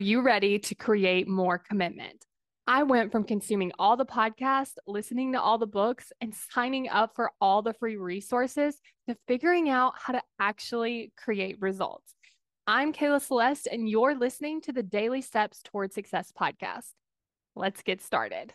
[0.00, 2.26] you ready to create more commitment?
[2.66, 7.14] I went from consuming all the podcasts, listening to all the books, and signing up
[7.14, 12.14] for all the free resources to figuring out how to actually create results.
[12.66, 16.90] I'm Kayla Celeste, and you're listening to the Daily Steps Toward Success podcast.
[17.54, 18.52] Let's get started.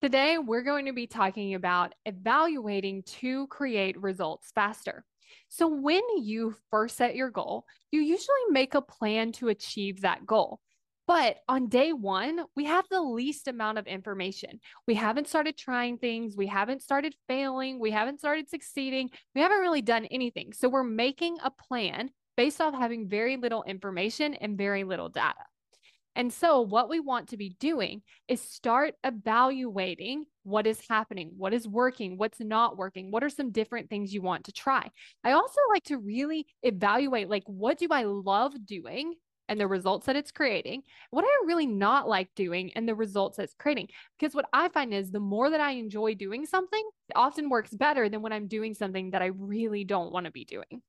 [0.00, 5.04] Today, we're going to be talking about evaluating to create results faster.
[5.48, 10.24] So, when you first set your goal, you usually make a plan to achieve that
[10.24, 10.60] goal.
[11.08, 14.60] But on day one, we have the least amount of information.
[14.86, 16.36] We haven't started trying things.
[16.36, 17.80] We haven't started failing.
[17.80, 19.08] We haven't started succeeding.
[19.34, 20.52] We haven't really done anything.
[20.52, 25.46] So we're making a plan based off having very little information and very little data.
[26.14, 31.54] And so, what we want to be doing is start evaluating what is happening, what
[31.54, 34.90] is working, what's not working, what are some different things you want to try.
[35.22, 39.14] I also like to really evaluate like, what do I love doing?
[39.48, 43.38] And the results that it's creating, what I really not like doing and the results
[43.38, 43.88] it's creating.
[44.18, 47.70] Because what I find is the more that I enjoy doing something, it often works
[47.70, 50.82] better than when I'm doing something that I really don't want to be doing.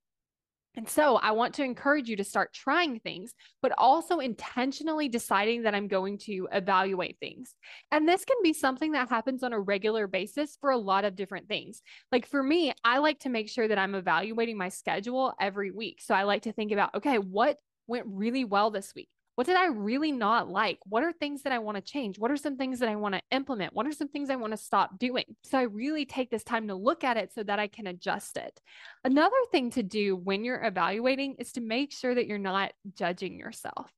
[0.76, 5.64] And so I want to encourage you to start trying things, but also intentionally deciding
[5.64, 7.56] that I'm going to evaluate things.
[7.92, 11.16] And this can be something that happens on a regular basis for a lot of
[11.16, 11.82] different things.
[12.12, 16.02] Like for me, I like to make sure that I'm evaluating my schedule every week.
[16.02, 17.58] So I like to think about, okay, what
[17.90, 19.10] went really well this week?
[19.36, 20.80] What did I really not like?
[20.84, 22.20] What are things that I want to change?
[22.20, 23.74] What are some things that I want to implement?
[23.74, 25.24] What are some things I want to stop doing?
[25.46, 28.36] So I really take this time to look at it so that I can adjust
[28.36, 28.60] it.
[29.06, 33.40] Another thing to do when you're evaluating is to make sure that you're not judging
[33.40, 33.90] yourself.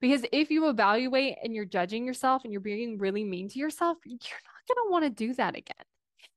[0.00, 3.98] Because if you evaluate and you're judging yourself and you're being really mean to yourself,
[4.04, 5.84] you're not going to want to do that again.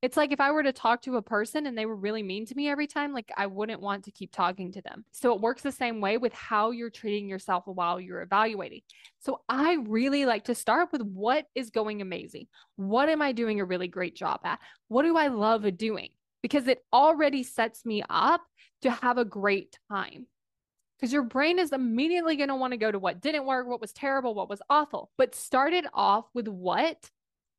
[0.01, 2.45] It's like if I were to talk to a person and they were really mean
[2.45, 5.05] to me every time, like I wouldn't want to keep talking to them.
[5.11, 8.81] So it works the same way with how you're treating yourself while you're evaluating.
[9.19, 12.47] So I really like to start with what is going amazing?
[12.75, 14.59] What am I doing a really great job at?
[14.87, 16.09] What do I love doing?
[16.41, 18.41] Because it already sets me up
[18.83, 20.27] to have a great time
[20.99, 23.79] because your brain is immediately going to want to go to what didn't work, what
[23.79, 25.09] was terrible, what was awful.
[25.17, 27.09] But start it off with what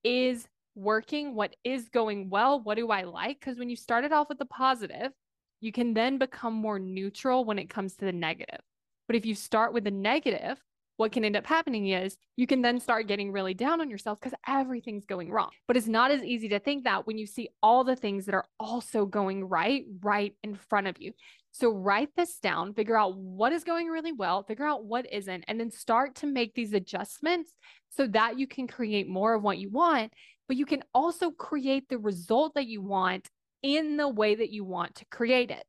[0.04, 3.40] is working, what is going well, what do I like?
[3.40, 5.12] Because when you start it off with the positive,
[5.60, 8.60] you can then become more neutral when it comes to the negative.
[9.06, 10.62] But if you start with the negative,
[10.96, 14.20] what can end up happening is you can then start getting really down on yourself
[14.20, 15.48] because everything's going wrong.
[15.66, 18.34] But it's not as easy to think that when you see all the things that
[18.34, 21.12] are also going right, right in front of you.
[21.52, 25.44] So write this down, figure out what is going really well, figure out what isn't,
[25.48, 27.52] and then start to make these adjustments
[27.90, 30.12] so that you can create more of what you want
[30.50, 33.28] but you can also create the result that you want
[33.62, 35.62] in the way that you want to create it.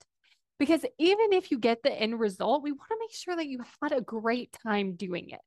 [0.57, 3.59] Because even if you get the end result, we want to make sure that you
[3.79, 5.39] had a great time doing it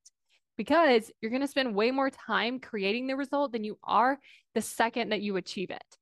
[0.56, 4.21] because you're going to spend way more time creating the result than you are
[4.55, 5.94] the second that you achieve it.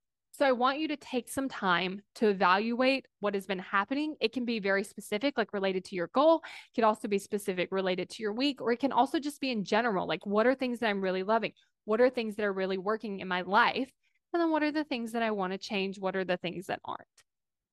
[0.42, 4.16] So I want you to take some time to evaluate what has been happening.
[4.20, 6.42] It can be very specific, like related to your goal.
[6.44, 9.52] It could also be specific related to your week, or it can also just be
[9.52, 11.52] in general, like what are things that I'm really loving?
[11.84, 13.88] What are things that are really working in my life?
[14.32, 16.00] And then what are the things that I want to change?
[16.00, 17.06] What are the things that aren't?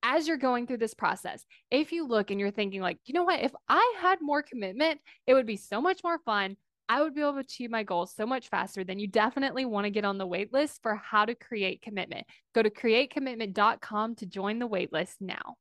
[0.04, 3.24] As you're going through this process, if you look and you're thinking, like, you know
[3.24, 6.56] what, if I had more commitment, it would be so much more fun.
[6.90, 9.86] I would be able to achieve my goals so much faster, then you definitely want
[9.86, 12.26] to get on the wait list for how to create commitment.
[12.56, 15.58] Go to createcommitment.com to join the wait list now.